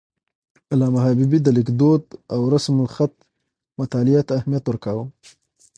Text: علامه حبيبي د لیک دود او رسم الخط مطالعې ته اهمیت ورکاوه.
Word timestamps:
علامه 0.71 0.99
حبيبي 1.05 1.39
د 1.41 1.47
لیک 1.57 1.69
دود 1.79 2.03
او 2.33 2.39
رسم 2.53 2.75
الخط 2.83 3.15
مطالعې 3.79 4.21
ته 4.27 4.31
اهمیت 4.39 4.63
ورکاوه. 4.67 5.03